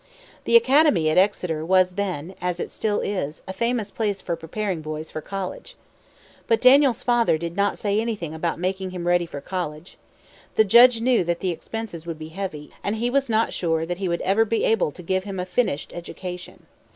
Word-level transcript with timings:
The 0.45 0.55
academy 0.55 1.11
at 1.11 1.19
Exeter 1.19 1.63
was 1.63 1.91
then, 1.91 2.33
as 2.41 2.59
it 2.59 2.71
still 2.71 3.01
is, 3.01 3.43
a 3.47 3.53
famous 3.53 3.91
place 3.91 4.19
for 4.19 4.35
preparing 4.35 4.81
boys 4.81 5.11
for 5.11 5.21
college. 5.21 5.75
But 6.47 6.59
Daniel's 6.59 7.03
father 7.03 7.37
did 7.37 7.55
not 7.55 7.77
say 7.77 7.99
anything 8.01 8.33
about 8.33 8.57
making 8.57 8.89
him 8.89 9.05
ready 9.05 9.27
for 9.27 9.41
college. 9.41 9.99
The 10.55 10.63
judge 10.65 11.01
knew 11.01 11.23
that 11.25 11.39
the 11.41 11.51
expenses 11.51 12.07
would 12.07 12.17
be 12.17 12.29
heavy, 12.29 12.71
and 12.83 12.95
he 12.95 13.11
was 13.11 13.29
not 13.29 13.53
sure 13.53 13.85
that 13.85 13.99
he 13.99 14.07
would 14.09 14.21
ever 14.21 14.43
be 14.43 14.63
able 14.63 14.91
to 14.91 15.03
give 15.03 15.23
him 15.23 15.39
a 15.39 15.45
finished 15.45 15.93
education. 15.93 16.65